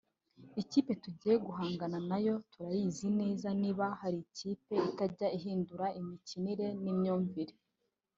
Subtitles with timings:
[0.61, 7.55] Ikipe tugiye guhangana nayo turayizi neza niba hari ikipe itajya ihindura imikinire n’imyumvire